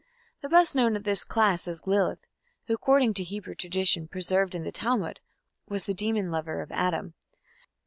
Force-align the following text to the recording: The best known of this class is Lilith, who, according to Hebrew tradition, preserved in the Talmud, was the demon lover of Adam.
The 0.41 0.49
best 0.49 0.75
known 0.75 0.95
of 0.95 1.03
this 1.03 1.23
class 1.23 1.67
is 1.67 1.85
Lilith, 1.85 2.25
who, 2.65 2.73
according 2.73 3.13
to 3.13 3.23
Hebrew 3.23 3.53
tradition, 3.53 4.07
preserved 4.07 4.55
in 4.55 4.63
the 4.63 4.71
Talmud, 4.71 5.19
was 5.67 5.83
the 5.83 5.93
demon 5.93 6.31
lover 6.31 6.63
of 6.63 6.71
Adam. 6.71 7.13